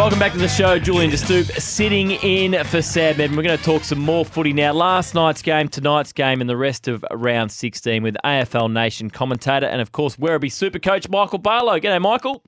Welcome 0.00 0.18
back 0.18 0.32
to 0.32 0.38
the 0.38 0.48
show. 0.48 0.78
Julian 0.78 1.10
de 1.10 1.18
Stoop 1.18 1.44
sitting 1.60 2.12
in 2.12 2.64
for 2.64 2.80
Sam 2.80 3.20
Edmund. 3.20 3.36
We're 3.36 3.42
going 3.42 3.58
to 3.58 3.62
talk 3.62 3.84
some 3.84 3.98
more 3.98 4.24
footy 4.24 4.54
now. 4.54 4.72
Last 4.72 5.14
night's 5.14 5.42
game, 5.42 5.68
tonight's 5.68 6.14
game, 6.14 6.40
and 6.40 6.48
the 6.48 6.56
rest 6.56 6.88
of 6.88 7.04
round 7.12 7.52
16 7.52 8.02
with 8.02 8.16
AFL 8.24 8.72
Nation 8.72 9.10
commentator 9.10 9.66
and, 9.66 9.82
of 9.82 9.92
course, 9.92 10.16
Werribee 10.16 10.50
super 10.50 10.78
coach 10.78 11.06
Michael 11.10 11.36
Barlow. 11.36 11.78
G'day, 11.78 12.00
Michael. 12.00 12.42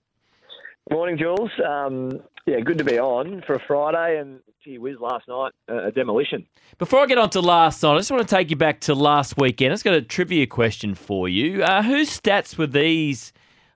Morning, 0.91 1.19
Jules. 1.19 1.51
Um, 1.63 2.23
yeah, 2.47 2.59
good 2.61 2.79
to 2.79 2.85
be 2.85 2.99
on 2.99 3.43
for 3.47 3.57
a 3.57 3.61
Friday, 3.67 4.19
and 4.19 4.41
gee 4.65 4.79
whiz, 4.79 4.97
last 4.99 5.29
night, 5.29 5.53
uh, 5.71 5.89
a 5.89 5.93
demolition. 5.93 6.47
Before 6.79 7.01
I 7.01 7.07
get 7.07 7.19
on 7.19 7.29
to 7.31 7.43
last 7.43 7.83
night, 7.83 7.97
I 7.97 7.99
just 7.99 8.11
want 8.11 8.27
to 8.27 8.35
take 8.35 8.49
you 8.49 8.57
back 8.57 8.81
to 8.81 8.95
last 8.95 9.37
weekend. 9.37 9.75
I've 9.75 9.85
got 9.85 9.93
a 9.93 10.01
trivia 10.01 10.47
question 10.47 10.95
for 10.95 11.29
you. 11.29 11.63
Uh, 11.63 11.83
whose 11.83 12.19
stats 12.19 12.57
were 12.57 12.67
these 12.67 13.31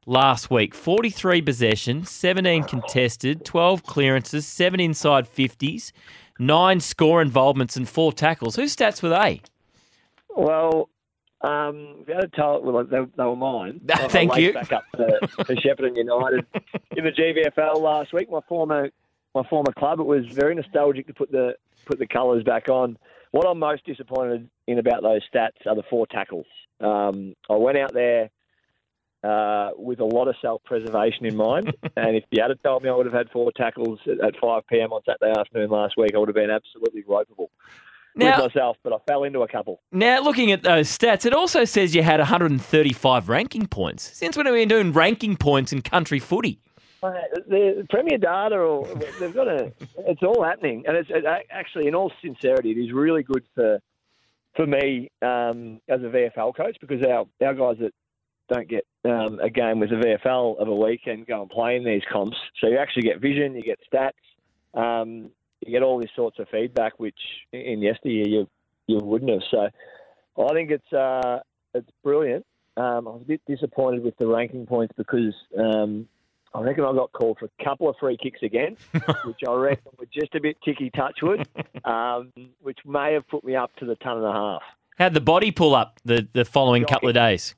last 0.06 0.50
week? 0.50 0.74
43 0.74 1.42
possessions, 1.42 2.10
17 2.10 2.64
contested, 2.64 3.44
12 3.44 3.82
clearances, 3.82 4.46
7 4.46 4.80
inside 4.80 5.28
50s, 5.30 5.92
9 6.38 6.80
score 6.80 7.20
involvements, 7.20 7.76
and 7.76 7.88
4 7.88 8.12
tackles. 8.12 8.56
Whose 8.56 8.74
stats 8.74 9.02
were 9.02 9.10
they? 9.10 9.42
Well, 10.34 10.88
um, 11.42 11.96
if 12.00 12.08
you 12.08 12.14
had 12.14 12.20
to 12.22 12.28
tell, 12.28 12.62
well, 12.62 12.84
they, 12.84 12.98
they 13.16 13.24
were 13.24 13.36
mine. 13.36 13.80
I- 13.92 14.08
Thank 14.08 14.36
you. 14.36 14.52
Back 14.52 14.72
up 14.72 14.84
to, 14.96 15.06
to 15.44 15.54
Shepparton 15.56 15.96
United 15.96 16.46
in 16.96 17.04
the 17.04 17.10
GVFL 17.12 17.80
last 17.80 18.12
week. 18.12 18.30
My 18.30 18.40
former 18.48 18.90
my 19.34 19.42
former 19.50 19.72
club. 19.72 20.00
It 20.00 20.06
was 20.06 20.24
very 20.28 20.54
nostalgic 20.54 21.06
to 21.08 21.14
put 21.14 21.30
the 21.30 21.54
put 21.84 21.98
the 21.98 22.06
colours 22.06 22.42
back 22.42 22.68
on. 22.70 22.96
What 23.32 23.46
I'm 23.46 23.58
most 23.58 23.84
disappointed 23.84 24.48
in 24.66 24.78
about 24.78 25.02
those 25.02 25.20
stats 25.32 25.66
are 25.66 25.74
the 25.74 25.82
four 25.90 26.06
tackles. 26.06 26.46
Um, 26.80 27.34
I 27.50 27.56
went 27.56 27.76
out 27.76 27.92
there 27.92 28.30
uh, 29.26 29.70
with 29.76 30.00
a 30.00 30.04
lot 30.04 30.28
of 30.28 30.36
self 30.40 30.62
preservation 30.64 31.26
in 31.26 31.36
mind, 31.36 31.74
and 31.96 32.16
if 32.16 32.24
you 32.30 32.42
had 32.42 32.56
told 32.62 32.82
me 32.82 32.88
I 32.88 32.94
would 32.94 33.06
have 33.06 33.14
had 33.14 33.30
four 33.30 33.50
tackles 33.52 33.98
at, 34.06 34.24
at 34.24 34.34
5 34.40 34.66
p.m. 34.68 34.92
on 34.92 35.02
Saturday 35.04 35.38
afternoon 35.38 35.70
last 35.70 35.94
week, 35.96 36.12
I 36.14 36.18
would 36.18 36.28
have 36.28 36.36
been 36.36 36.50
absolutely 36.50 37.02
ropeable 37.02 37.48
Now, 38.14 38.42
with 38.42 38.54
myself. 38.54 38.76
But 38.84 38.92
I 38.92 38.98
fell 39.06 39.24
into 39.24 39.40
a 39.40 39.48
couple. 39.48 39.80
now, 39.90 40.20
looking 40.20 40.52
at 40.52 40.62
those 40.62 40.88
stats, 40.88 41.26
it 41.26 41.32
also 41.32 41.64
says 41.64 41.94
you 41.94 42.02
had 42.02 42.20
135 42.20 43.28
ranking 43.28 43.66
points. 43.66 44.16
Since 44.16 44.36
when 44.36 44.46
have 44.46 44.54
we 44.54 44.60
been 44.60 44.68
doing 44.68 44.92
ranking 44.92 45.36
points 45.36 45.72
in 45.72 45.82
country 45.82 46.20
footy? 46.20 46.60
Uh, 47.02 47.12
the 47.48 47.86
Premier 47.90 48.18
Data, 48.18 48.56
or 48.56 48.86
they've 49.20 49.34
got 49.34 49.48
a. 49.48 49.72
It's 49.98 50.22
all 50.22 50.42
happening, 50.42 50.84
and 50.86 50.96
it's 50.96 51.10
it, 51.10 51.24
actually, 51.50 51.88
in 51.88 51.94
all 51.94 52.12
sincerity, 52.22 52.70
it 52.70 52.78
is 52.78 52.92
really 52.92 53.22
good 53.22 53.44
for 53.54 53.80
for 54.54 54.66
me 54.66 55.10
um, 55.20 55.80
as 55.88 56.00
a 56.00 56.06
VFL 56.06 56.56
coach 56.56 56.76
because 56.80 57.04
our 57.06 57.26
our 57.44 57.54
guys 57.54 57.76
that 57.80 57.92
don't 58.48 58.68
get 58.68 58.86
um, 59.04 59.38
a 59.40 59.50
game 59.50 59.80
with 59.80 59.90
the 59.90 59.96
VFL 59.96 60.58
of 60.58 60.68
a 60.68 60.74
weekend 60.74 61.26
go 61.26 61.42
and 61.42 61.50
play 61.50 61.76
in 61.76 61.84
these 61.84 62.02
comps, 62.10 62.36
so 62.60 62.68
you 62.68 62.78
actually 62.78 63.02
get 63.02 63.20
vision, 63.20 63.54
you 63.54 63.62
get 63.62 63.78
stats, 63.92 64.12
um, 64.74 65.30
you 65.60 65.72
get 65.72 65.82
all 65.82 65.98
these 65.98 66.10
sorts 66.14 66.38
of 66.38 66.48
feedback, 66.50 66.98
which 66.98 67.18
in 67.52 67.80
yesteryear 67.80 68.26
you 68.26 68.48
you 68.86 68.98
wouldn't 68.98 69.30
have. 69.30 69.42
So 69.50 69.68
I 70.42 70.52
think 70.52 70.70
it's 70.70 70.92
uh, 70.92 71.40
it's 71.74 71.90
brilliant. 72.02 72.44
Um, 72.76 73.08
I 73.08 73.12
was 73.12 73.22
a 73.22 73.26
bit 73.26 73.40
disappointed 73.46 74.04
with 74.04 74.16
the 74.18 74.26
ranking 74.26 74.66
points 74.66 74.92
because 74.96 75.34
um, 75.58 76.06
I 76.54 76.60
reckon 76.60 76.84
I 76.84 76.92
got 76.92 77.12
called 77.12 77.38
for 77.38 77.46
a 77.46 77.64
couple 77.64 77.88
of 77.88 77.96
free 77.98 78.18
kicks 78.22 78.42
again, 78.42 78.76
which 79.24 79.40
I 79.48 79.52
reckon 79.52 79.92
were 79.98 80.06
just 80.12 80.34
a 80.34 80.40
bit 80.40 80.56
ticky 80.64 80.90
touchwood, 80.90 81.48
um, 81.84 82.32
which 82.60 82.78
may 82.84 83.14
have 83.14 83.26
put 83.28 83.44
me 83.44 83.56
up 83.56 83.74
to 83.76 83.86
the 83.86 83.96
ton 83.96 84.18
and 84.18 84.26
a 84.26 84.32
half. 84.32 84.62
How'd 84.98 85.14
the 85.14 85.20
body 85.20 85.50
pull 85.50 85.74
up 85.74 86.00
the, 86.04 86.26
the 86.32 86.44
following 86.44 86.84
couple 86.84 87.08
of 87.08 87.14
days? 87.14 87.54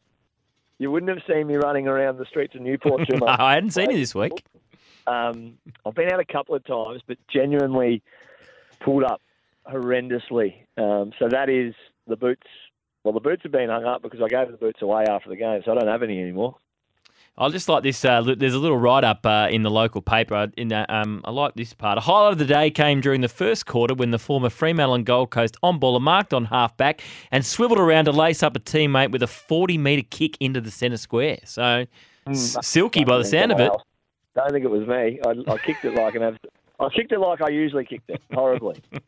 You 0.79 0.91
wouldn't 0.91 1.11
have 1.11 1.23
seen 1.29 1.47
me 1.47 1.57
running 1.57 1.89
around 1.89 2.19
the 2.19 2.25
streets 2.27 2.55
of 2.55 2.61
Newport 2.61 3.09
too 3.09 3.19
No, 3.19 3.27
much. 3.27 3.41
I 3.41 3.55
hadn't 3.55 3.71
seen 3.71 3.91
you 3.91 3.97
this 3.97 4.15
week. 4.15 4.45
Um, 5.07 5.59
I've 5.85 5.95
been 5.95 6.13
out 6.13 6.21
a 6.21 6.25
couple 6.25 6.55
of 6.55 6.65
times, 6.65 7.03
but 7.07 7.19
genuinely 7.33 8.03
pulled 8.81 9.05
up 9.05 9.21
horrendously. 9.67 10.55
Um, 10.77 11.13
so 11.19 11.29
that 11.29 11.49
is 11.49 11.75
the 12.07 12.17
boots. 12.17 12.47
Well, 13.05 13.15
the 13.15 13.21
boots 13.21 13.43
have 13.43 13.53
been 13.53 13.71
hung 13.71 13.85
up 13.85 14.03
because 14.03 14.21
I 14.23 14.29
gave 14.29 14.51
the 14.51 14.57
boots 14.59 14.83
away 14.83 15.05
after 15.09 15.29
the 15.31 15.37
game, 15.37 15.63
so 15.65 15.73
I 15.73 15.75
don't 15.77 15.89
have 15.89 16.03
any 16.03 16.21
anymore. 16.21 16.57
I 17.41 17.49
just 17.51 17.69
like 17.69 17.85
this. 17.85 18.05
Uh, 18.05 18.35
there's 18.37 18.55
a 18.55 18.59
little 18.59 18.77
write 18.79 19.05
up 19.05 19.25
uh, 19.25 19.47
in 19.49 19.63
the 19.63 19.71
local 19.71 20.03
paper. 20.03 20.49
In 20.57 20.69
that, 20.69 20.91
um, 20.91 21.21
I 21.25 21.31
like 21.31 21.55
this 21.55 21.73
part. 21.73 21.97
A 21.97 22.01
highlight 22.01 22.33
of 22.33 22.39
the 22.39 22.45
day 22.45 22.69
came 22.71 23.01
during 23.01 23.21
the 23.21 23.29
first 23.29 23.65
quarter 23.65 23.95
when 23.95 24.11
the 24.11 24.19
former 24.19 24.51
Fremantle 24.51 24.95
and 24.95 25.07
Gold 25.07 25.31
Coast 25.31 25.57
on 25.63 25.79
baller 25.79 26.01
marked 26.01 26.35
on 26.35 26.47
half 26.47 26.77
back 26.77 27.01
and 27.31 27.47
swiveled 27.47 27.79
around 27.79 28.07
to 28.07 28.13
lace 28.13 28.43
up 28.43 28.57
a 28.57 28.61
teammate 28.61 29.13
with 29.13 29.23
a 29.23 29.29
40 29.29 29.79
metre 29.79 30.07
kick 30.11 30.37
into 30.41 30.61
the 30.61 30.71
centre 30.73 30.97
square. 30.97 31.39
So 31.45 31.87
s- 32.29 32.57
silky 32.63 33.05
by 33.05 33.19
the 33.19 33.25
sound 33.25 33.53
of 33.53 33.61
it. 33.61 33.71
Don't 34.35 34.51
think 34.51 34.65
it 34.65 34.71
was 34.71 34.87
me. 34.89 35.21
I, 35.25 35.53
I 35.53 35.59
kicked 35.59 35.85
it 35.85 35.95
like 35.95 36.17
an. 36.17 36.23
abs- 36.25 36.39
I 36.81 36.89
kicked 36.91 37.11
it 37.11 37.19
like 37.19 37.41
I 37.41 37.49
usually 37.51 37.85
kicked 37.85 38.11
it, 38.11 38.21
horribly. 38.33 38.83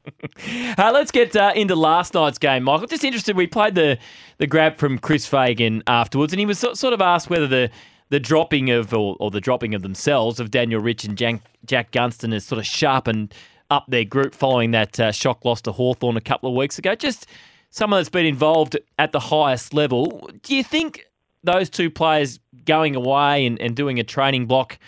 Uh, 0.78 0.90
let's 0.94 1.10
get 1.10 1.34
uh, 1.36 1.52
into 1.54 1.74
last 1.74 2.14
night's 2.14 2.38
game, 2.38 2.62
Michael. 2.62 2.86
Just 2.86 3.04
interested, 3.04 3.36
we 3.36 3.46
played 3.46 3.74
the, 3.74 3.98
the 4.38 4.46
grab 4.46 4.76
from 4.76 4.98
Chris 4.98 5.26
Fagan 5.26 5.82
afterwards, 5.86 6.32
and 6.32 6.40
he 6.40 6.46
was 6.46 6.58
so, 6.58 6.72
sort 6.72 6.94
of 6.94 7.00
asked 7.02 7.28
whether 7.28 7.46
the, 7.46 7.70
the 8.10 8.20
dropping 8.20 8.70
of, 8.70 8.92
or, 8.92 9.16
or 9.18 9.30
the 9.30 9.40
dropping 9.40 9.74
of 9.74 9.82
themselves, 9.82 10.38
of 10.38 10.50
Daniel 10.50 10.80
Rich 10.80 11.04
and 11.04 11.16
Jack, 11.16 11.42
Jack 11.64 11.92
Gunston 11.92 12.32
has 12.32 12.44
sort 12.44 12.58
of 12.58 12.66
sharpened 12.66 13.32
up 13.70 13.84
their 13.88 14.04
group 14.04 14.34
following 14.34 14.72
that 14.72 14.98
uh, 14.98 15.12
shock 15.12 15.44
loss 15.44 15.60
to 15.62 15.72
Hawthorn 15.72 16.16
a 16.16 16.20
couple 16.20 16.50
of 16.50 16.56
weeks 16.56 16.78
ago. 16.78 16.94
Just 16.94 17.26
someone 17.70 18.00
that's 18.00 18.08
been 18.08 18.26
involved 18.26 18.76
at 18.98 19.12
the 19.12 19.20
highest 19.20 19.72
level. 19.72 20.28
Do 20.42 20.54
you 20.54 20.64
think 20.64 21.06
those 21.44 21.70
two 21.70 21.88
players 21.88 22.40
going 22.64 22.96
away 22.96 23.46
and, 23.46 23.60
and 23.60 23.74
doing 23.74 23.98
a 24.00 24.04
training 24.04 24.46
block, 24.46 24.78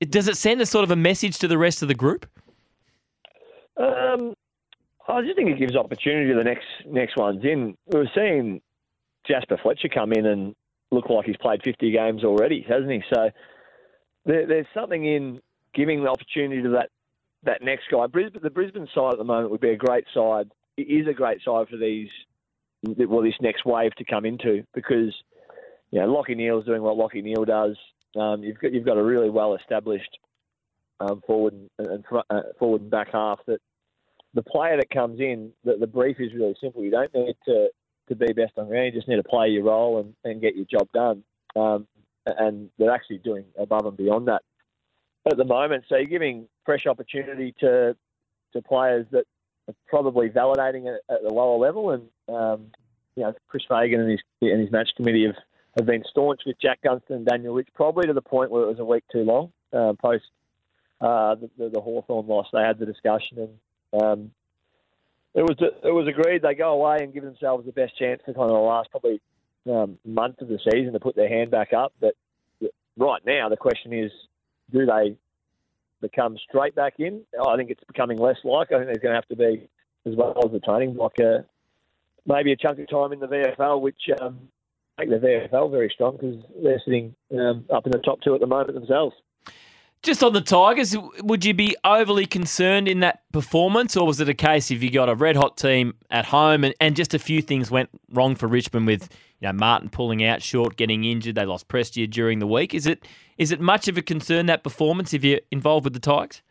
does 0.00 0.28
it 0.28 0.36
send 0.36 0.60
a 0.60 0.66
sort 0.66 0.84
of 0.84 0.90
a 0.90 0.96
message 0.96 1.38
to 1.38 1.48
the 1.48 1.58
rest 1.58 1.82
of 1.82 1.88
the 1.88 1.94
group? 1.94 2.26
Um, 3.78 4.34
I 5.08 5.22
just 5.22 5.36
think 5.36 5.48
it 5.48 5.58
gives 5.58 5.74
opportunity 5.74 6.28
to 6.30 6.36
the 6.36 6.44
next 6.44 6.66
next 6.86 7.16
ones 7.16 7.42
in. 7.44 7.76
We've 7.86 8.06
seen 8.14 8.60
Jasper 9.26 9.58
Fletcher 9.62 9.88
come 9.88 10.12
in 10.12 10.26
and 10.26 10.54
look 10.92 11.08
like 11.10 11.26
he's 11.26 11.36
played 11.36 11.62
50 11.64 11.90
games 11.90 12.24
already, 12.24 12.64
hasn't 12.68 12.90
he? 12.90 13.02
So 13.12 13.30
there, 14.26 14.46
there's 14.46 14.66
something 14.74 15.04
in 15.04 15.40
giving 15.74 16.02
the 16.02 16.10
opportunity 16.10 16.62
to 16.62 16.68
that 16.70 16.90
that 17.44 17.62
next 17.62 17.84
guy. 17.90 18.06
Brisbane, 18.06 18.40
the 18.42 18.50
Brisbane 18.50 18.86
side 18.94 19.14
at 19.14 19.18
the 19.18 19.24
moment 19.24 19.50
would 19.50 19.60
be 19.60 19.70
a 19.70 19.76
great 19.76 20.04
side. 20.14 20.50
It 20.76 20.82
is 20.82 21.08
a 21.08 21.12
great 21.12 21.40
side 21.44 21.68
for 21.68 21.76
these 21.76 22.08
well 22.84 23.22
this 23.22 23.34
next 23.40 23.64
wave 23.64 23.94
to 23.96 24.04
come 24.04 24.24
into 24.24 24.64
because 24.74 25.14
you 25.90 26.00
know 26.00 26.08
Lachie 26.08 26.36
Neale's 26.36 26.66
doing 26.66 26.82
what 26.82 26.96
Lachie 26.96 27.22
Neale 27.22 27.44
does. 27.44 27.76
Um, 28.16 28.42
you've 28.42 28.58
got 28.58 28.72
you've 28.72 28.84
got 28.84 28.98
a 28.98 29.02
really 29.02 29.30
well 29.30 29.54
established 29.54 30.18
um, 31.00 31.22
forward 31.26 31.54
and, 31.78 31.86
and 31.88 32.04
uh, 32.30 32.40
forward 32.58 32.82
and 32.82 32.90
back 32.90 33.12
half 33.12 33.40
that 33.46 33.60
the 34.34 34.42
player 34.42 34.76
that 34.76 34.90
comes 34.90 35.20
in, 35.20 35.52
the, 35.64 35.76
the 35.78 35.86
brief 35.86 36.16
is 36.18 36.32
really 36.34 36.54
simple. 36.60 36.82
You 36.82 36.90
don't 36.90 37.12
need 37.14 37.36
to, 37.46 37.68
to 38.18 38.26
be 38.26 38.32
best 38.32 38.52
on 38.56 38.68
ground. 38.68 38.86
You 38.86 38.92
just 38.92 39.08
need 39.08 39.16
to 39.16 39.22
play 39.22 39.48
your 39.48 39.64
role 39.64 39.98
and, 40.00 40.14
and 40.24 40.40
get 40.40 40.56
your 40.56 40.66
job 40.66 40.88
done. 40.92 41.22
Um, 41.56 41.86
and 42.26 42.70
they're 42.78 42.92
actually 42.92 43.18
doing 43.18 43.44
above 43.58 43.86
and 43.86 43.96
beyond 43.96 44.28
that 44.28 44.42
at 45.30 45.36
the 45.36 45.44
moment. 45.44 45.84
So 45.88 45.96
you're 45.96 46.06
giving 46.06 46.48
fresh 46.64 46.86
opportunity 46.86 47.54
to 47.60 47.96
to 48.52 48.62
players 48.62 49.06
that 49.10 49.24
are 49.68 49.74
probably 49.88 50.28
validating 50.28 50.86
it 50.86 51.00
at 51.10 51.22
the 51.22 51.32
lower 51.32 51.58
level. 51.58 51.90
And 51.90 52.08
um, 52.28 52.66
you 53.16 53.24
know, 53.24 53.34
Chris 53.48 53.64
Fagan 53.68 54.00
and 54.00 54.10
his 54.10 54.20
and 54.40 54.60
his 54.60 54.70
match 54.70 54.90
committee 54.96 55.26
have, 55.26 55.36
have 55.76 55.86
been 55.86 56.04
staunch 56.08 56.42
with 56.46 56.56
Jack 56.60 56.80
Gunston 56.82 57.16
and 57.16 57.26
Daniel 57.26 57.54
Rich, 57.54 57.68
probably 57.74 58.06
to 58.06 58.12
the 58.12 58.22
point 58.22 58.50
where 58.50 58.62
it 58.62 58.68
was 58.68 58.78
a 58.78 58.84
week 58.84 59.04
too 59.10 59.24
long 59.24 59.52
uh, 59.72 59.94
post 59.94 60.24
uh, 61.00 61.34
the, 61.34 61.50
the, 61.58 61.68
the 61.70 61.80
Hawthorn 61.80 62.26
loss. 62.26 62.46
They 62.52 62.62
had 62.62 62.78
the 62.78 62.86
discussion 62.86 63.38
and 63.92 64.02
um, 64.02 64.30
it 65.34 65.42
was 65.42 65.56
it 65.60 65.90
was 65.90 66.08
agreed 66.08 66.42
they 66.42 66.54
go 66.54 66.72
away 66.72 66.98
and 67.00 67.12
give 67.12 67.24
themselves 67.24 67.64
the 67.64 67.72
best 67.72 67.96
chance 67.98 68.20
for 68.24 68.34
kind 68.34 68.50
of 68.50 68.56
the 68.56 68.60
last 68.60 68.90
probably 68.90 69.20
um, 69.70 69.98
month 70.04 70.40
of 70.40 70.48
the 70.48 70.58
season 70.70 70.92
to 70.92 71.00
put 71.00 71.16
their 71.16 71.28
hand 71.28 71.50
back 71.50 71.72
up. 71.72 71.92
But 72.00 72.14
right 72.98 73.22
now 73.24 73.48
the 73.48 73.56
question 73.56 73.92
is, 73.92 74.10
do 74.70 74.84
they 74.84 75.16
become 76.00 76.36
straight 76.48 76.74
back 76.74 76.94
in? 76.98 77.22
I 77.48 77.56
think 77.56 77.70
it's 77.70 77.84
becoming 77.84 78.18
less 78.18 78.36
likely. 78.44 78.76
I 78.76 78.78
think 78.80 78.88
there's 78.88 79.02
going 79.02 79.14
to 79.14 79.20
have 79.20 79.28
to 79.28 79.36
be 79.36 79.68
as 80.04 80.16
well 80.16 80.34
as 80.44 80.52
the 80.52 80.60
training 80.60 80.94
block. 80.94 81.14
Uh, 81.18 81.42
maybe 82.26 82.52
a 82.52 82.56
chunk 82.56 82.78
of 82.78 82.88
time 82.88 83.12
in 83.12 83.20
the 83.20 83.26
VFL, 83.26 83.80
which 83.80 84.00
um, 84.20 84.48
make 84.98 85.08
the 85.08 85.16
VFL 85.16 85.70
very 85.70 85.90
strong 85.94 86.16
because 86.16 86.36
they're 86.62 86.82
sitting 86.84 87.14
um, 87.32 87.64
up 87.72 87.86
in 87.86 87.92
the 87.92 87.98
top 87.98 88.20
two 88.22 88.34
at 88.34 88.40
the 88.40 88.46
moment 88.46 88.74
themselves. 88.74 89.14
Just 90.02 90.24
on 90.24 90.32
the 90.32 90.40
Tigers, 90.40 90.96
would 91.20 91.44
you 91.44 91.54
be 91.54 91.76
overly 91.84 92.26
concerned 92.26 92.88
in 92.88 93.00
that 93.00 93.22
performance, 93.32 93.96
or 93.96 94.04
was 94.04 94.18
it 94.18 94.28
a 94.28 94.34
case 94.34 94.72
if 94.72 94.82
you 94.82 94.90
got 94.90 95.08
a 95.08 95.14
red 95.14 95.36
hot 95.36 95.56
team 95.56 95.94
at 96.10 96.26
home 96.26 96.64
and, 96.64 96.74
and 96.80 96.96
just 96.96 97.14
a 97.14 97.20
few 97.20 97.40
things 97.40 97.70
went 97.70 97.88
wrong 98.10 98.34
for 98.34 98.48
Richmond 98.48 98.88
with 98.88 99.08
you 99.38 99.46
know 99.46 99.52
Martin 99.52 99.88
pulling 99.88 100.24
out 100.24 100.42
short, 100.42 100.76
getting 100.76 101.04
injured, 101.04 101.36
they 101.36 101.44
lost 101.44 101.68
Prestia 101.68 102.10
during 102.10 102.40
the 102.40 102.48
week? 102.48 102.74
Is 102.74 102.84
it 102.84 103.06
is 103.38 103.52
it 103.52 103.60
much 103.60 103.86
of 103.86 103.96
a 103.96 104.02
concern 104.02 104.46
that 104.46 104.64
performance 104.64 105.14
if 105.14 105.22
you're 105.22 105.40
involved 105.52 105.84
with 105.84 105.92
the 105.92 106.00
Tigers? 106.00 106.42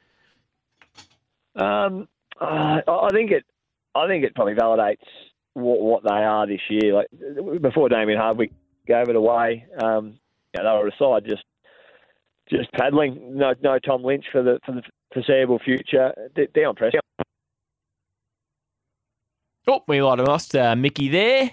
Um, 1.56 2.08
uh, 2.40 2.80
I 2.88 3.10
think 3.12 3.32
it. 3.32 3.44
I 3.94 4.08
think 4.08 4.24
it 4.24 4.34
probably 4.34 4.54
validates 4.54 5.04
what, 5.56 5.82
what 5.82 6.04
they 6.04 6.24
are 6.24 6.48
this 6.48 6.62
year. 6.70 6.94
Like 6.94 7.62
before, 7.62 7.90
Damien 7.90 8.18
Hardwick 8.18 8.54
gave 8.88 9.10
it 9.10 9.18
away. 9.18 9.66
Um, 9.84 10.18
you 10.56 10.64
know, 10.64 10.78
they 10.78 10.84
were 10.84 10.88
a 10.88 10.96
side 10.98 11.30
just 11.30 11.44
just 12.52 12.72
paddling. 12.74 13.38
No, 13.38 13.54
no 13.62 13.80
Tom 13.80 14.04
Lynch 14.04 14.26
for 14.32 14.44
the 14.44 14.60
for 14.66 14.74
the 14.74 14.84
foreseeable 15.14 15.60
future. 15.60 16.14
Down 16.54 16.76
pressure. 16.76 17.00
Oh, 19.68 19.84
we 19.88 20.02
might 20.02 20.20
have 20.20 20.28
lost 20.28 20.56
uh, 20.56 20.76
Mickey 20.76 21.10
there. 21.10 21.52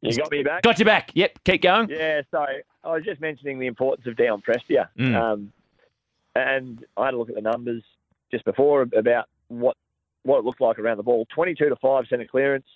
You 0.00 0.16
got 0.16 0.30
me 0.30 0.42
back. 0.44 0.62
Got 0.62 0.78
you 0.78 0.84
back. 0.84 1.10
Yep, 1.14 1.38
keep 1.44 1.62
going. 1.62 1.90
Yeah, 1.90 2.22
sorry. 2.30 2.62
I 2.84 2.92
was 2.92 3.04
just 3.04 3.20
mentioning 3.20 3.58
the 3.58 3.66
importance 3.66 4.06
of 4.06 4.16
Dion 4.16 4.40
Prestia. 4.40 4.88
Mm. 4.98 5.16
Um, 5.16 5.52
and 6.36 6.84
I 6.96 7.06
had 7.06 7.14
a 7.14 7.18
look 7.18 7.28
at 7.28 7.34
the 7.34 7.40
numbers 7.40 7.82
just 8.30 8.44
before 8.44 8.82
about 8.82 9.26
what 9.48 9.76
what 10.22 10.38
it 10.38 10.44
looked 10.44 10.60
like 10.60 10.78
around 10.78 10.98
the 10.98 11.02
ball. 11.02 11.26
22 11.34 11.68
to 11.68 11.76
5 11.76 12.04
centre 12.08 12.26
clearance. 12.30 12.66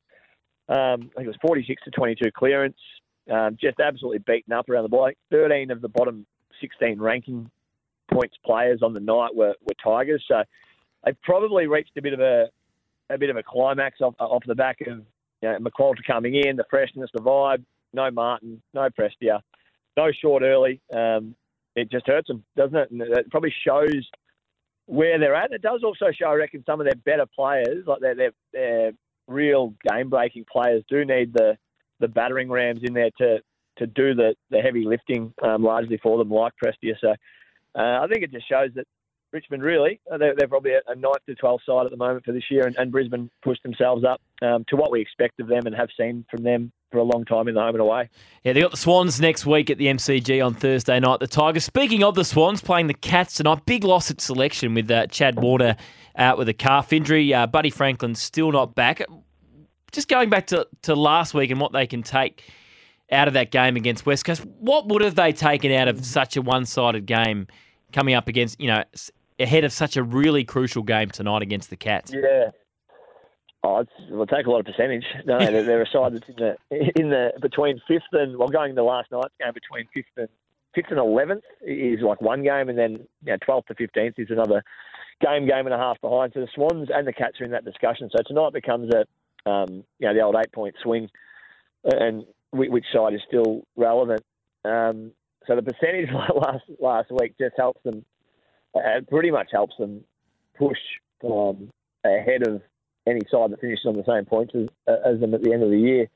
Um, 0.69 1.11
I 1.13 1.17
think 1.17 1.25
it 1.25 1.27
was 1.27 1.37
46 1.43 1.83
to 1.85 1.91
22 1.91 2.31
clearance. 2.33 2.79
Um, 3.31 3.57
just 3.61 3.79
absolutely 3.79 4.21
beaten 4.27 4.53
up 4.53 4.69
around 4.69 4.85
the 4.85 4.89
ball. 4.89 5.11
13 5.31 5.71
of 5.71 5.81
the 5.81 5.89
bottom 5.89 6.27
16 6.63 6.99
ranking 6.99 7.51
points 8.11 8.37
players 8.45 8.81
on 8.83 8.95
the 8.95 9.01
night 9.01 9.35
were, 9.35 9.55
were 9.67 9.75
Tigers. 9.83 10.25
So 10.27 10.43
they 11.05 11.13
probably 11.23 11.67
reached 11.67 11.97
a 11.99 12.03
bit 12.03 12.15
of 12.15 12.21
a 12.21 12.47
a 13.11 13.19
bit 13.19 13.29
of 13.29 13.37
a 13.37 13.43
climax 13.43 14.01
off, 14.01 14.15
off 14.19 14.43
the 14.47 14.55
back 14.55 14.81
of 14.87 15.03
you 15.43 15.49
know, 15.49 15.59
McQualter 15.59 16.07
coming 16.07 16.35
in, 16.35 16.57
the 16.57 16.65
freshness, 16.71 17.11
the 17.13 17.21
vibe. 17.21 17.63
No 17.93 18.11
Martin, 18.11 18.63
no 18.73 18.89
Prestia, 18.89 19.41
no 19.99 20.11
short 20.13 20.43
early. 20.43 20.81
Um, 20.97 21.35
it 21.77 21.91
just 21.91 22.07
hurts 22.07 22.29
them, 22.29 22.43
doesn't 22.57 22.77
it? 22.77 22.91
And 22.91 23.03
it 23.03 23.31
probably 23.31 23.53
shows 23.67 24.09
where 24.87 25.19
they're 25.19 25.35
at. 25.35 25.53
It 25.53 25.61
does 25.61 25.83
also 25.85 26.07
show, 26.11 26.29
I 26.29 26.35
reckon, 26.35 26.65
some 26.65 26.81
of 26.81 26.87
their 26.87 26.95
better 26.95 27.27
players, 27.27 27.87
like 27.87 28.01
their, 28.01 28.15
their, 28.15 28.31
their 28.53 28.93
real 29.29 29.75
game 29.87 30.09
breaking 30.09 30.47
players, 30.51 30.85
do 30.89 31.05
need 31.05 31.35
the, 31.35 31.59
the 32.01 32.09
battering 32.09 32.51
rams 32.51 32.81
in 32.83 32.95
there 32.95 33.11
to, 33.19 33.41
to 33.79 33.87
do 33.87 34.15
the, 34.15 34.35
the 34.51 34.59
heavy 34.59 34.85
lifting 34.85 35.33
um, 35.43 35.63
largely 35.63 35.99
for 36.03 36.19
them, 36.19 36.31
like 36.31 36.53
Prestia. 36.63 36.95
So 37.01 37.15
uh, 37.75 38.01
I 38.03 38.07
think 38.11 38.23
it 38.23 38.33
just 38.33 38.49
shows 38.49 38.71
that 38.75 38.87
Richmond 39.33 39.63
really, 39.63 39.99
uh, 40.13 40.19
they're, 40.19 40.35
they're 40.37 40.49
probably 40.49 40.73
a, 40.73 40.95
9th 40.95 41.25
to 41.27 41.35
12th 41.35 41.61
side 41.67 41.87
at 41.87 41.91
the 41.91 41.97
moment 41.97 42.25
for 42.25 42.33
this 42.33 42.45
year, 42.51 42.67
and, 42.67 42.77
and 42.77 42.93
Brisbane 42.93 43.31
pushed 43.43 43.63
themselves 43.63 44.05
up 44.05 44.21
um, 44.43 44.65
to 44.69 44.77
what 44.77 44.91
we 44.91 45.01
expect 45.01 45.41
of 45.41 45.49
them 45.49 45.67
and 45.67 45.75
have 45.75 45.89
seen 45.99 46.27
from 46.31 46.45
them 46.45 46.71
for 46.91 46.99
a 46.99 47.03
long 47.03 47.25
time 47.25 47.49
in 47.49 47.55
the 47.55 47.61
home 47.61 47.75
and 47.75 47.81
away. 47.81 48.11
Yeah, 48.45 48.53
they 48.53 48.61
got 48.61 48.71
the 48.71 48.77
Swans 48.77 49.21
next 49.21 49.47
week 49.47 49.71
at 49.71 49.79
the 49.79 49.87
MCG 49.87 50.45
on 50.45 50.53
Thursday 50.53 51.01
night. 51.01 51.21
The 51.21 51.27
Tigers. 51.27 51.65
Speaking 51.65 52.05
of 52.05 52.15
the 52.15 52.25
Swans, 52.25 52.61
playing 52.61 52.89
the 52.89 52.95
Cats 52.95 53.35
tonight. 53.35 53.65
Big 53.65 53.85
loss 53.85 54.11
at 54.11 54.21
selection 54.21 54.75
with 54.75 54.91
uh, 54.91 55.07
Chad 55.07 55.41
Warner 55.41 55.77
out 56.15 56.37
with 56.37 56.51
a 56.51 56.55
calf 56.55 56.93
injury. 56.93 57.33
Uh, 57.33 57.47
Buddy 57.47 57.71
Franklin 57.71 58.15
still 58.15 58.53
not 58.53 58.75
back. 58.75 59.03
Just 59.93 60.09
going 60.09 60.29
back 60.29 60.49
to, 60.49 60.69
to 60.83 60.95
last 60.95 61.33
week 61.33 61.51
and 61.51 61.59
what 61.59 61.73
they 61.73 61.87
can 61.87 62.03
take 62.03 62.45
out 63.13 63.29
of 63.29 63.35
that 63.35 63.51
game 63.51 63.77
against 63.77 64.07
West 64.07 64.25
Coast. 64.25 64.45
What 64.59 64.89
would 64.89 65.03
have 65.03 65.15
they 65.15 65.33
taken 65.33 65.71
out 65.73 65.89
of 65.89 66.05
such 66.05 66.37
a 66.37 66.43
one-sided 66.43 67.07
game 67.07 67.47
coming 67.93 68.15
up 68.15 68.27
against 68.27 68.61
you 68.61 68.69
know 68.69 68.83
ahead 69.39 69.65
of 69.65 69.73
such 69.73 69.97
a 69.97 70.03
really 70.03 70.45
crucial 70.45 70.83
game 70.83 71.11
tonight 71.11 71.43
against 71.43 71.71
the 71.71 71.77
Cats? 71.77 72.13
Yeah. 72.13 72.51
Oh, 73.65 73.79
it's, 73.79 73.93
it'll 74.09 74.27
take 74.27 74.47
a 74.47 74.51
lot 74.51 74.59
of 74.59 74.67
percentage. 74.67 75.05
No, 75.25 75.39
they're, 75.51 75.63
they're 75.63 75.83
a 75.83 75.87
side 75.87 76.15
that's 76.15 76.29
in 76.29 76.37
the 76.37 76.57
in 77.01 77.11
the 77.11 77.33
between 77.41 77.81
fifth 77.87 78.03
and 78.13 78.37
well, 78.37 78.49
going 78.49 78.75
to 78.75 78.83
last 78.83 79.13
night's 79.13 79.35
game 79.41 79.53
between 79.53 79.87
fifth 79.95 80.17
and 80.17 80.29
fifth 80.75 80.91
and 80.91 80.99
eleventh 80.99 81.45
is 81.63 82.01
like 82.01 82.21
one 82.21 82.43
game, 82.43 82.69
and 82.69 82.79
then 82.79 82.93
you 83.25 83.33
know, 83.33 83.37
twelfth 83.45 83.69
to 83.69 83.75
fifteenth 83.75 84.19
is 84.19 84.31
another 84.31 84.65
game, 85.21 85.47
game 85.47 85.67
and 85.67 85.75
a 85.75 85.79
half 85.79 86.01
behind. 86.01 86.33
So 86.35 86.41
the 86.41 86.49
Swans 86.55 86.89
and 86.93 87.07
the 87.07 87.13
Cats 87.13 87.41
are 87.41 87.45
in 87.45 87.53
that 87.53 87.65
discussion. 87.65 88.11
So 88.11 88.23
tonight 88.27 88.53
becomes 88.53 88.93
a 88.93 89.49
um, 89.49 89.85
you 89.99 90.09
know 90.09 90.15
the 90.15 90.21
old 90.21 90.37
eight 90.37 90.53
point 90.53 90.75
swing, 90.83 91.09
and 91.85 92.25
which 92.53 92.85
side 92.93 93.15
is 93.15 93.21
still 93.27 93.63
relevant. 93.77 94.23
Um, 94.65 95.13
so 95.47 95.57
the 95.57 95.63
percentage 95.63 96.09
last 96.37 96.65
last 96.81 97.11
week 97.11 97.35
just 97.39 97.55
helps 97.57 97.83
them. 97.83 98.05
It 98.75 99.09
pretty 99.09 99.31
much 99.31 99.49
helps 99.53 99.77
them 99.79 100.05
push 100.57 100.79
um, 101.25 101.71
ahead 102.05 102.47
of 102.47 102.63
any 103.07 103.21
side 103.31 103.51
that 103.51 103.61
finishes 103.61 103.87
on 103.87 103.97
the 103.97 104.05
same 104.07 104.25
points 104.25 104.55
as, 104.55 104.69
as 105.05 105.21
them 105.21 105.35
at 105.35 105.43
the 105.43 105.53
end 105.53 105.63
of 105.63 105.71
the 105.71 105.79
year 105.79 106.09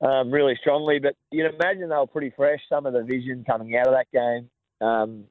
um, 0.00 0.30
really 0.30 0.56
strongly. 0.60 0.98
But 0.98 1.14
you'd 1.30 1.54
imagine 1.54 1.88
they 1.88 1.96
were 1.96 2.06
pretty 2.06 2.32
fresh. 2.36 2.60
Some 2.68 2.86
of 2.86 2.92
the 2.92 3.02
vision 3.02 3.44
coming 3.44 3.76
out 3.76 3.86
of 3.86 3.94
that 3.94 4.10
game 4.12 4.50
um, 4.86 5.24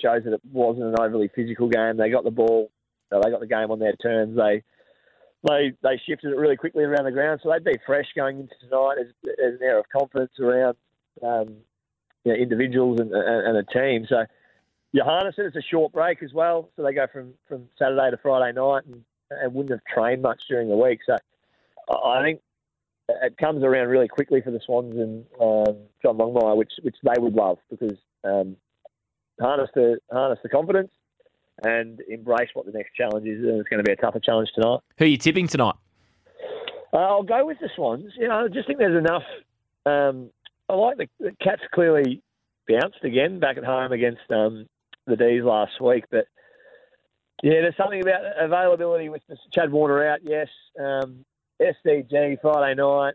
shows 0.00 0.24
that 0.24 0.34
it 0.34 0.40
wasn't 0.50 0.86
an 0.86 1.00
overly 1.00 1.30
physical 1.34 1.68
game. 1.68 1.96
They 1.96 2.10
got 2.10 2.24
the 2.24 2.30
ball, 2.30 2.70
so 3.10 3.20
they 3.22 3.30
got 3.30 3.40
the 3.40 3.46
game 3.46 3.70
on 3.70 3.78
their 3.78 3.94
terms. 3.94 4.36
They 4.36 4.62
they 5.44 5.72
they 5.82 6.00
shifted 6.06 6.32
it 6.32 6.36
really 6.36 6.56
quickly 6.56 6.84
around 6.84 7.04
the 7.04 7.10
ground, 7.10 7.40
so 7.42 7.50
they'd 7.50 7.64
be 7.64 7.78
fresh 7.84 8.06
going 8.14 8.40
into 8.40 8.54
tonight 8.60 8.96
as, 9.00 9.08
as 9.44 9.54
an 9.54 9.62
air 9.62 9.78
of 9.78 9.88
confidence 9.88 10.32
around 10.40 10.76
um, 11.22 11.56
you 12.24 12.32
know, 12.32 12.38
individuals 12.38 13.00
and, 13.00 13.12
and, 13.12 13.46
and 13.46 13.56
a 13.56 13.64
team. 13.64 14.06
So 14.08 14.24
you 14.92 15.02
harness 15.02 15.34
it. 15.38 15.46
It's 15.46 15.56
a 15.56 15.62
short 15.62 15.92
break 15.92 16.22
as 16.22 16.32
well, 16.32 16.70
so 16.76 16.82
they 16.82 16.92
go 16.92 17.06
from, 17.12 17.34
from 17.48 17.68
Saturday 17.78 18.10
to 18.10 18.16
Friday 18.18 18.54
night 18.54 18.84
and, 18.86 19.02
and 19.30 19.54
wouldn't 19.54 19.72
have 19.72 19.84
trained 19.92 20.22
much 20.22 20.42
during 20.48 20.68
the 20.68 20.76
week. 20.76 21.00
So 21.06 21.16
I 21.88 22.22
think 22.22 22.40
it 23.08 23.36
comes 23.38 23.64
around 23.64 23.88
really 23.88 24.08
quickly 24.08 24.40
for 24.42 24.50
the 24.50 24.60
Swans 24.64 24.96
and 24.96 25.24
um, 25.40 25.76
John 26.02 26.18
Longmire, 26.18 26.56
which 26.56 26.72
which 26.82 26.96
they 27.02 27.20
would 27.20 27.34
love 27.34 27.58
because 27.70 27.98
um, 28.24 28.56
harness 29.40 29.70
the 29.74 29.98
harness 30.10 30.38
the 30.42 30.48
confidence 30.48 30.92
and 31.64 32.00
embrace 32.08 32.48
what 32.54 32.66
the 32.66 32.72
next 32.72 32.94
challenge 32.94 33.26
is. 33.26 33.42
And 33.42 33.60
it's 33.60 33.68
going 33.68 33.82
to 33.82 33.84
be 33.84 33.92
a 33.92 33.96
tougher 33.96 34.20
challenge 34.20 34.50
tonight. 34.54 34.80
Who 34.98 35.04
are 35.04 35.08
you 35.08 35.16
tipping 35.16 35.48
tonight? 35.48 35.74
Uh, 36.92 36.98
I'll 36.98 37.22
go 37.22 37.46
with 37.46 37.58
the 37.60 37.70
Swans. 37.74 38.12
You 38.16 38.28
know, 38.28 38.44
I 38.44 38.48
just 38.48 38.66
think 38.66 38.78
there's 38.78 38.98
enough. 38.98 39.22
Um, 39.86 40.30
I 40.68 40.74
like 40.74 40.98
the, 40.98 41.08
the 41.18 41.32
Cats 41.42 41.62
clearly 41.72 42.22
bounced 42.68 43.02
again 43.02 43.40
back 43.40 43.56
at 43.56 43.64
home 43.64 43.92
against 43.92 44.20
um, 44.30 44.66
the 45.06 45.16
D's 45.16 45.42
last 45.42 45.80
week, 45.80 46.04
but 46.10 46.26
yeah, 47.42 47.60
there's 47.62 47.76
something 47.76 48.00
about 48.00 48.22
availability 48.38 49.08
with 49.08 49.22
Chad 49.50 49.72
Warner 49.72 50.06
out. 50.06 50.20
Yes, 50.22 50.46
um, 50.78 51.24
SCG 51.60 52.40
Friday 52.40 52.80
night. 52.80 53.14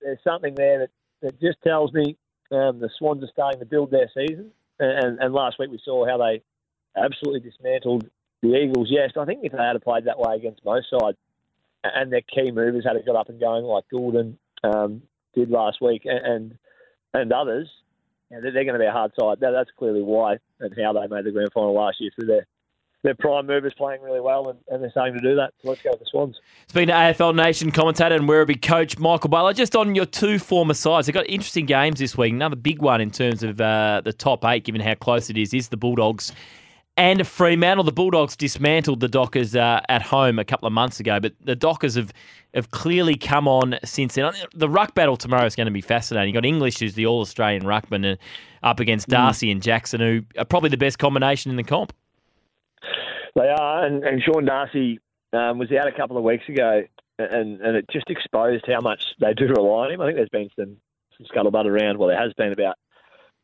There's 0.00 0.18
something 0.24 0.54
there 0.56 0.80
that, 0.80 0.90
that 1.22 1.40
just 1.40 1.62
tells 1.62 1.92
me 1.92 2.16
um, 2.50 2.80
the 2.80 2.90
Swans 2.98 3.22
are 3.22 3.28
starting 3.32 3.60
to 3.60 3.66
build 3.66 3.92
their 3.92 4.10
season. 4.12 4.50
And, 4.80 5.20
and 5.20 5.32
last 5.32 5.60
week 5.60 5.70
we 5.70 5.80
saw 5.84 6.04
how 6.04 6.18
they 6.18 6.42
absolutely 6.96 7.40
dismantled 7.40 8.08
the 8.42 8.56
Eagles. 8.56 8.88
Yes, 8.90 9.12
I 9.16 9.24
think 9.24 9.40
if 9.42 9.52
they 9.52 9.58
had 9.58 9.80
played 9.82 10.04
that 10.06 10.18
way 10.18 10.36
against 10.36 10.64
most 10.64 10.88
sides, 10.90 11.16
and 11.84 12.12
their 12.12 12.22
key 12.22 12.50
movers 12.50 12.84
had 12.84 12.96
it 12.96 13.06
got 13.06 13.16
up 13.16 13.28
and 13.28 13.40
going 13.40 13.64
like 13.64 13.84
Gulden 13.92 14.36
um, 14.62 15.02
did 15.34 15.50
last 15.50 15.80
week, 15.80 16.02
and 16.04 16.56
and 17.14 17.32
others, 17.32 17.68
you 18.30 18.36
know, 18.36 18.42
they're, 18.42 18.64
going 18.64 18.74
to 18.74 18.78
be 18.78 18.86
a 18.86 18.92
hard 18.92 19.12
side. 19.18 19.40
That, 19.40 19.50
that's 19.50 19.70
clearly 19.78 20.02
why 20.02 20.38
and 20.60 20.74
how 20.82 20.92
they 20.92 21.06
made 21.06 21.24
the 21.24 21.30
grand 21.30 21.52
final 21.52 21.74
last 21.74 22.00
year 22.00 22.10
through 22.14 22.28
their 22.28 22.46
their 23.02 23.14
prime 23.16 23.48
movers 23.48 23.74
playing 23.76 24.00
really 24.00 24.20
well, 24.20 24.48
and, 24.48 24.60
and, 24.68 24.80
they're 24.80 24.90
starting 24.92 25.14
to 25.14 25.20
do 25.20 25.34
that. 25.34 25.52
So 25.60 25.70
let's 25.70 25.82
go 25.82 25.90
with 25.90 25.98
the 25.98 26.06
Swans. 26.08 26.36
Speaking 26.68 26.86
to 26.86 26.94
AFL 26.94 27.34
Nation 27.34 27.72
commentator 27.72 28.14
and 28.14 28.28
Werribee 28.28 28.62
coach 28.62 28.96
Michael 28.96 29.28
Barlow, 29.28 29.52
just 29.52 29.74
on 29.74 29.96
your 29.96 30.06
two 30.06 30.38
former 30.38 30.72
sides, 30.72 31.08
they've 31.08 31.14
got 31.14 31.28
interesting 31.28 31.66
games 31.66 31.98
this 31.98 32.16
week. 32.16 32.32
Another 32.32 32.54
big 32.54 32.80
one 32.80 33.00
in 33.00 33.10
terms 33.10 33.42
of 33.42 33.60
uh, 33.60 34.02
the 34.04 34.12
top 34.12 34.44
eight, 34.44 34.62
given 34.62 34.80
how 34.80 34.94
close 34.94 35.30
it 35.30 35.36
is, 35.36 35.52
is 35.52 35.68
the 35.68 35.76
Bulldogs 35.76 36.32
and 36.96 37.26
Fremantle. 37.26 37.84
The 37.84 37.92
Bulldogs 37.92 38.36
dismantled 38.36 39.00
the 39.00 39.08
Dockers 39.08 39.56
uh, 39.56 39.80
at 39.88 40.02
home 40.02 40.38
a 40.38 40.44
couple 40.44 40.66
of 40.66 40.72
months 40.72 41.00
ago, 41.00 41.20
but 41.20 41.32
the 41.40 41.56
Dockers 41.56 41.94
have, 41.94 42.12
have 42.54 42.70
clearly 42.70 43.16
come 43.16 43.48
on 43.48 43.78
since 43.84 44.14
then. 44.14 44.32
The 44.54 44.68
ruck 44.68 44.94
battle 44.94 45.16
tomorrow 45.16 45.46
is 45.46 45.56
going 45.56 45.66
to 45.66 45.72
be 45.72 45.80
fascinating. 45.80 46.34
You've 46.34 46.42
got 46.42 46.46
English, 46.46 46.78
who's 46.78 46.94
the 46.94 47.06
All 47.06 47.20
Australian 47.20 47.62
ruckman, 47.62 48.12
uh, 48.12 48.16
up 48.62 48.80
against 48.80 49.08
Darcy 49.08 49.48
mm. 49.48 49.52
and 49.52 49.62
Jackson, 49.62 50.00
who 50.00 50.22
are 50.38 50.44
probably 50.44 50.70
the 50.70 50.76
best 50.76 50.98
combination 50.98 51.50
in 51.50 51.56
the 51.56 51.64
comp. 51.64 51.92
They 53.34 53.48
are, 53.48 53.86
and, 53.86 54.04
and 54.04 54.22
Sean 54.22 54.44
Darcy 54.44 55.00
um, 55.32 55.58
was 55.58 55.72
out 55.72 55.88
a 55.88 55.92
couple 55.92 56.18
of 56.18 56.24
weeks 56.24 56.48
ago, 56.48 56.82
and, 57.18 57.60
and 57.60 57.76
it 57.76 57.86
just 57.90 58.10
exposed 58.10 58.64
how 58.66 58.80
much 58.80 59.02
they 59.20 59.32
do 59.32 59.46
rely 59.46 59.86
on 59.86 59.92
him. 59.92 60.00
I 60.00 60.06
think 60.06 60.16
there's 60.16 60.28
been 60.28 60.50
some, 60.54 60.76
some 61.16 61.26
scuttlebutt 61.34 61.64
around, 61.64 61.98
well, 61.98 62.08
there 62.08 62.20
has 62.20 62.32
been 62.34 62.52
about 62.52 62.76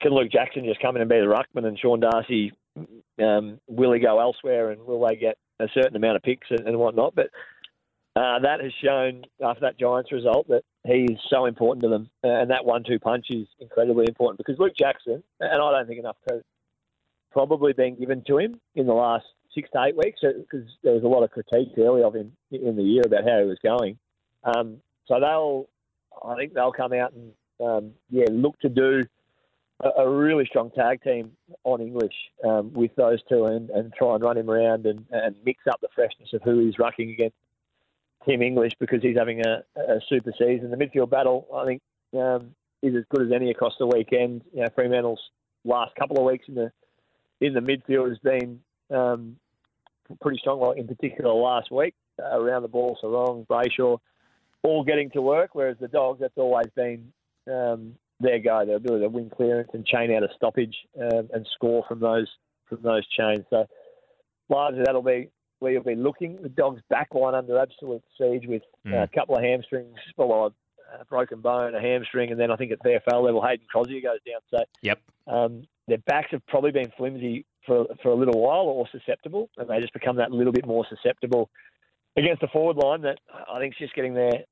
can 0.00 0.12
Luke 0.12 0.30
Jackson 0.30 0.64
just 0.64 0.80
come 0.80 0.94
in 0.94 1.02
and 1.02 1.08
be 1.08 1.18
the 1.18 1.26
ruckman, 1.26 1.66
and 1.66 1.78
Sean 1.78 2.00
Darcy 2.00 2.52
um, 3.20 3.60
will 3.66 3.92
he 3.92 4.00
go 4.00 4.20
elsewhere, 4.20 4.70
and 4.70 4.82
will 4.82 5.06
they 5.06 5.16
get 5.16 5.38
a 5.60 5.68
certain 5.74 5.96
amount 5.96 6.16
of 6.16 6.22
picks 6.22 6.46
and, 6.50 6.66
and 6.66 6.78
whatnot? 6.78 7.14
But 7.14 7.30
uh, 8.16 8.40
that 8.40 8.60
has 8.60 8.72
shown 8.82 9.22
after 9.44 9.60
that 9.60 9.78
Giants 9.78 10.10
result 10.12 10.48
that 10.48 10.62
he 10.84 11.04
is 11.04 11.18
so 11.30 11.46
important 11.46 11.82
to 11.82 11.88
them, 11.88 12.10
and 12.22 12.50
that 12.50 12.64
one-two 12.64 12.98
punch 12.98 13.26
is 13.30 13.46
incredibly 13.60 14.06
important 14.08 14.38
because 14.38 14.58
Luke 14.58 14.74
Jackson, 14.78 15.22
and 15.40 15.62
I 15.62 15.72
don't 15.72 15.86
think 15.86 16.00
enough 16.00 16.16
credit 16.26 16.44
probably 17.30 17.72
been 17.72 17.94
given 17.94 18.22
to 18.26 18.38
him 18.38 18.58
in 18.74 18.86
the 18.86 18.94
last 18.94 19.26
six 19.54 19.68
to 19.72 19.82
eight 19.84 19.96
weeks 19.96 20.20
because 20.22 20.66
there 20.82 20.94
was 20.94 21.04
a 21.04 21.08
lot 21.08 21.22
of 21.22 21.30
critique 21.30 21.72
early 21.78 22.02
of 22.02 22.14
him 22.14 22.32
in 22.50 22.76
the 22.76 22.82
year 22.82 23.02
about 23.04 23.24
how 23.24 23.38
he 23.38 23.46
was 23.46 23.58
going. 23.62 23.98
Um, 24.44 24.78
so 25.06 25.20
they'll, 25.20 25.68
I 26.24 26.36
think 26.36 26.54
they'll 26.54 26.72
come 26.72 26.92
out 26.92 27.12
and 27.12 27.32
um, 27.60 27.92
yeah 28.10 28.26
look 28.30 28.58
to 28.60 28.68
do 28.68 29.04
a, 29.80 30.08
really 30.08 30.44
strong 30.46 30.70
tag 30.70 31.02
team 31.02 31.32
on 31.64 31.80
English 31.80 32.14
um, 32.44 32.72
with 32.72 32.90
those 32.96 33.20
two 33.28 33.44
and, 33.44 33.70
and 33.70 33.92
try 33.92 34.14
and 34.14 34.22
run 34.22 34.36
him 34.36 34.50
around 34.50 34.86
and, 34.86 35.04
and 35.10 35.36
mix 35.44 35.60
up 35.70 35.80
the 35.80 35.88
freshness 35.94 36.30
of 36.32 36.42
who 36.42 36.58
he's 36.58 36.74
rucking 36.76 37.12
against 37.12 37.36
Tim 38.26 38.42
English 38.42 38.72
because 38.80 39.02
he's 39.02 39.16
having 39.16 39.40
a, 39.46 39.62
a 39.76 40.00
super 40.08 40.32
season. 40.38 40.70
The 40.70 40.76
midfield 40.76 41.10
battle, 41.10 41.46
I 41.54 41.64
think, 41.64 41.82
um, 42.14 42.54
is 42.82 42.94
as 42.96 43.04
good 43.10 43.26
as 43.26 43.32
any 43.32 43.50
across 43.50 43.74
the 43.78 43.86
weekend. 43.86 44.42
You 44.52 44.62
know, 44.62 44.68
Fremantle's 44.74 45.20
last 45.64 45.94
couple 45.96 46.18
of 46.18 46.24
weeks 46.24 46.46
in 46.48 46.54
the 46.54 46.72
in 47.40 47.54
the 47.54 47.60
midfield 47.60 48.08
has 48.08 48.18
been 48.18 48.60
um, 48.90 49.36
pretty 50.20 50.38
strong. 50.38 50.58
Well, 50.58 50.72
in 50.72 50.88
particular, 50.88 51.32
last 51.32 51.70
week 51.70 51.94
uh, 52.20 52.40
around 52.40 52.62
the 52.62 52.68
ball, 52.68 52.98
Serong, 53.02 53.46
Brayshaw, 53.46 53.98
all 54.64 54.84
getting 54.84 55.10
to 55.10 55.22
work. 55.22 55.50
Whereas 55.52 55.76
the 55.80 55.88
Dogs, 55.88 56.20
that's 56.20 56.36
always 56.36 56.66
been 56.74 57.12
um, 57.46 57.94
their 58.20 58.38
go, 58.38 58.64
their 58.66 58.76
ability 58.76 59.04
to 59.04 59.08
win 59.08 59.30
clearance 59.30 59.70
and 59.72 59.86
chain 59.86 60.12
out 60.12 60.22
a 60.22 60.28
stoppage 60.34 60.76
um, 61.00 61.28
and 61.32 61.46
score 61.54 61.84
from 61.88 62.00
those 62.00 62.28
from 62.68 62.82
those 62.82 63.06
chains. 63.08 63.44
So 63.50 63.66
largely 64.48 64.82
that'll 64.84 65.02
be 65.02 65.30
where 65.60 65.72
you'll 65.72 65.82
be 65.82 65.94
looking. 65.94 66.38
The 66.42 66.48
Dogs' 66.48 66.82
back 66.90 67.08
line 67.14 67.34
under 67.34 67.58
absolute 67.58 68.02
siege 68.18 68.46
with 68.46 68.62
uh, 68.86 68.88
Mm. 68.90 69.02
a 69.04 69.08
couple 69.08 69.36
of 69.36 69.42
hamstrings, 69.42 69.96
well, 70.16 70.54
a 71.00 71.04
broken 71.04 71.40
bone, 71.40 71.74
a 71.74 71.80
hamstring, 71.80 72.30
and 72.30 72.40
then 72.40 72.50
I 72.50 72.56
think 72.56 72.72
at 72.72 72.78
VFL 72.82 73.22
level, 73.22 73.42
Hayden 73.46 73.66
Crozier 73.68 74.00
goes 74.00 74.20
down. 74.26 74.40
So 74.50 74.64
Yep. 74.82 74.98
um, 75.26 75.62
their 75.86 75.98
backs 75.98 76.28
have 76.30 76.46
probably 76.46 76.70
been 76.70 76.90
flimsy 76.96 77.44
for 77.66 77.86
for 78.02 78.08
a 78.10 78.14
little 78.14 78.40
while 78.40 78.64
or 78.66 78.88
susceptible, 78.88 79.50
and 79.58 79.68
they 79.68 79.80
just 79.80 79.92
become 79.92 80.16
that 80.16 80.30
little 80.32 80.52
bit 80.52 80.66
more 80.66 80.86
susceptible 80.88 81.50
against 82.16 82.40
the 82.40 82.48
forward 82.48 82.76
line 82.76 83.02
that 83.02 83.18
I 83.50 83.58
think 83.58 83.74
is 83.74 83.78
just 83.78 83.94
getting 83.94 84.14
their 84.14 84.44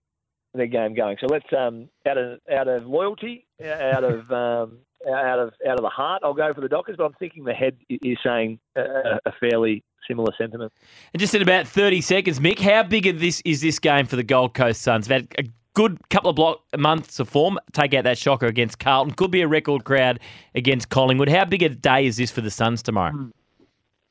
their 0.56 0.66
game 0.66 0.94
going. 0.94 1.16
So 1.20 1.26
let's 1.26 1.46
um, 1.56 1.88
out 2.06 2.18
of 2.18 2.40
out 2.52 2.68
of 2.68 2.86
loyalty, 2.86 3.46
out 3.64 4.04
of 4.04 4.30
um, 4.30 4.78
out 5.08 5.38
of 5.38 5.52
out 5.68 5.78
of 5.78 5.82
the 5.82 5.88
heart, 5.88 6.22
I'll 6.25 6.34
go 6.34 6.52
for 6.52 6.60
the 6.60 6.68
Dockers, 6.68 6.96
but 6.96 7.04
I'm 7.04 7.14
thinking 7.14 7.44
the 7.44 7.54
head 7.54 7.76
is 7.88 8.18
saying 8.25 8.58
a, 8.76 9.18
a 9.25 9.32
fairly 9.40 9.84
similar 10.08 10.32
sentiment. 10.38 10.72
And 11.12 11.20
just 11.20 11.34
in 11.34 11.42
about 11.42 11.66
30 11.66 12.00
seconds, 12.00 12.40
Mick, 12.40 12.58
how 12.58 12.82
big 12.82 13.06
of 13.06 13.20
this 13.20 13.42
is 13.44 13.60
this 13.60 13.78
game 13.78 14.06
for 14.06 14.16
the 14.16 14.22
Gold 14.22 14.54
Coast 14.54 14.82
Suns? 14.82 15.08
They've 15.08 15.22
had 15.22 15.46
a 15.46 15.50
good 15.75 15.98
couple 16.08 16.30
of 16.30 16.36
block, 16.36 16.60
months 16.76 17.20
of 17.20 17.28
form. 17.28 17.58
Take 17.72 17.94
out 17.94 18.04
that 18.04 18.18
shocker 18.18 18.46
against 18.46 18.78
Carlton. 18.78 19.14
Could 19.14 19.30
be 19.30 19.42
a 19.42 19.48
record 19.48 19.84
crowd 19.84 20.20
against 20.54 20.88
Collingwood. 20.88 21.28
How 21.28 21.44
big 21.44 21.62
a 21.62 21.68
day 21.68 22.06
is 22.06 22.16
this 22.16 22.30
for 22.30 22.40
the 22.40 22.50
Suns 22.50 22.82
tomorrow? 22.82 23.30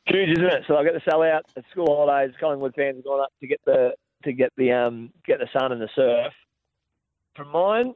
Huge, 0.06 0.38
isn't 0.38 0.46
it? 0.46 0.64
So 0.68 0.78
I 0.78 0.84
get 0.84 0.94
the 0.94 1.02
sell 1.10 1.24
out 1.24 1.46
at 1.58 1.64
school 1.72 1.88
holidays. 1.88 2.36
Collingwood 2.40 2.76
fans 2.76 2.98
have 2.98 3.06
gone 3.06 3.22
up 3.22 3.34
to 3.42 3.48
get 3.48 3.60
the 3.66 3.94
to 4.24 4.34
get 4.34 4.52
the 4.58 4.72
um 4.72 5.12
get 5.26 5.40
the 5.40 5.48
sun 5.58 5.72
and 5.72 5.82
the 5.82 5.90
surf. 5.96 6.34
For 7.36 7.46
mine, 7.46 7.94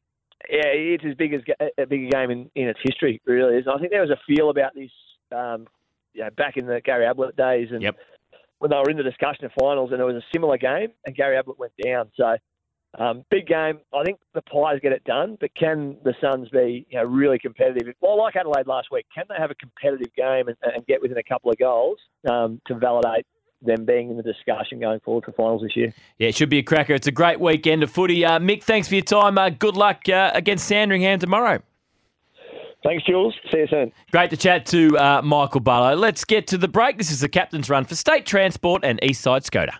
yeah, 0.49 0.65
it's 0.65 1.05
as 1.05 1.15
big 1.15 1.33
as 1.33 1.41
a 1.77 1.85
big 1.85 2.05
a 2.05 2.09
game 2.09 2.31
in, 2.31 2.51
in 2.55 2.67
its 2.67 2.79
history. 2.83 3.21
Really 3.25 3.57
is. 3.57 3.65
And 3.65 3.75
I 3.75 3.79
think 3.79 3.91
there 3.91 4.01
was 4.01 4.09
a 4.09 4.19
feel 4.27 4.49
about 4.49 4.75
this, 4.75 4.91
um, 5.35 5.67
you 6.13 6.21
know, 6.23 6.29
back 6.31 6.57
in 6.57 6.65
the 6.65 6.81
Gary 6.81 7.05
Ablett 7.05 7.35
days, 7.35 7.69
and 7.71 7.81
Yep. 7.81 7.97
when 8.59 8.71
they 8.71 8.77
were 8.77 8.89
in 8.89 8.97
the 8.97 9.03
discussion 9.03 9.45
of 9.45 9.51
finals, 9.57 9.91
and 9.91 10.01
it 10.01 10.03
was 10.03 10.15
a 10.15 10.25
similar 10.33 10.57
game, 10.57 10.89
and 11.05 11.15
Gary 11.15 11.37
Ablett 11.37 11.59
went 11.59 11.73
down. 11.83 12.11
So. 12.15 12.35
Um, 12.97 13.23
big 13.29 13.45
game. 13.45 13.77
I 13.93 14.03
think 14.03 14.19
the 14.33 14.41
Pies 14.41 14.79
get 14.81 14.91
it 14.93 15.03
done, 15.03 15.37
but 15.39 15.53
can 15.53 15.97
the 16.03 16.15
Suns 16.19 16.49
be 16.49 16.87
you 16.89 16.97
know, 16.97 17.03
really 17.03 17.37
competitive? 17.37 17.93
Well, 18.01 18.17
like 18.17 18.35
Adelaide 18.35 18.65
last 18.65 18.87
week, 18.91 19.05
can 19.13 19.25
they 19.29 19.35
have 19.37 19.51
a 19.51 19.55
competitive 19.55 20.11
game 20.15 20.47
and, 20.47 20.57
and 20.63 20.83
get 20.87 20.99
within 20.99 21.19
a 21.19 21.23
couple 21.23 21.51
of 21.51 21.59
goals 21.59 21.99
um, 22.27 22.59
to 22.65 22.73
validate 22.73 23.27
them 23.61 23.85
being 23.85 24.09
in 24.09 24.17
the 24.17 24.23
discussion 24.23 24.79
going 24.79 24.99
forward 25.01 25.25
for 25.25 25.31
finals 25.33 25.61
this 25.61 25.75
year? 25.75 25.93
Yeah, 26.17 26.29
it 26.29 26.35
should 26.35 26.49
be 26.49 26.59
a 26.59 26.63
cracker. 26.63 26.93
It's 26.93 27.07
a 27.07 27.11
great 27.11 27.39
weekend 27.39 27.83
of 27.83 27.91
footy. 27.91 28.25
Uh, 28.25 28.39
Mick, 28.39 28.63
thanks 28.63 28.87
for 28.87 28.95
your 28.95 29.03
time. 29.03 29.37
Uh, 29.37 29.49
good 29.49 29.75
luck 29.75 30.07
uh, 30.09 30.31
against 30.33 30.65
Sandringham 30.65 31.19
tomorrow. 31.19 31.61
Thanks, 32.83 33.03
Jules. 33.05 33.35
See 33.51 33.59
you 33.59 33.67
soon. 33.67 33.91
Great 34.11 34.29
to 34.29 34.37
chat 34.37 34.65
to 34.67 34.97
uh, 34.97 35.21
Michael 35.21 35.59
Barlow. 35.59 35.95
Let's 35.95 36.23
get 36.23 36.47
to 36.47 36.57
the 36.57 36.69
break. 36.69 36.97
This 36.97 37.11
is 37.11 37.19
the 37.19 37.27
captain's 37.27 37.69
run 37.69 37.83
for 37.83 37.95
State 37.95 38.25
Transport 38.25 38.85
and 38.85 39.01
Eastside 39.01 39.43
Skoda. 39.43 39.73